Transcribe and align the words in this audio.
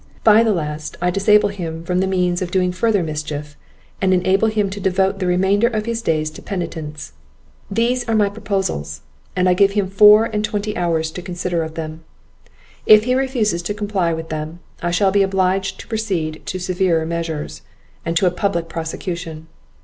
By 0.23 0.41
the 0.43 0.51
last, 0.51 0.97
I 0.99 1.11
disable 1.11 1.49
him 1.49 1.83
from 1.83 1.99
the 1.99 2.07
means 2.07 2.41
of 2.41 2.49
doing 2.49 2.71
further 2.71 3.03
mischief, 3.03 3.55
and 4.01 4.15
enable 4.15 4.47
him 4.47 4.67
to 4.71 4.79
devote 4.79 5.19
the 5.19 5.27
remainder 5.27 5.67
of 5.67 5.85
his 5.85 6.01
days 6.01 6.31
to 6.31 6.41
penitence. 6.41 7.13
These 7.69 8.09
are 8.09 8.15
my 8.15 8.27
proposals, 8.29 9.01
and 9.35 9.47
I 9.47 9.53
give 9.53 9.73
him 9.73 9.87
four 9.87 10.25
and 10.25 10.43
twenty 10.43 10.75
hours 10.75 11.11
to 11.11 11.21
consider 11.21 11.61
of 11.61 11.75
them; 11.75 12.03
if 12.87 13.03
he 13.03 13.13
refuses 13.13 13.61
to 13.61 13.75
comply 13.75 14.11
with 14.11 14.29
them, 14.29 14.59
I 14.81 14.89
shall 14.89 15.11
be 15.11 15.21
obliged 15.21 15.79
to 15.81 15.87
proceed 15.87 16.41
to 16.47 16.57
severer 16.57 17.05
measures, 17.05 17.61
and 18.03 18.17
to 18.17 18.25
a 18.25 18.31
public 18.31 18.69
prosecution. 18.69 19.45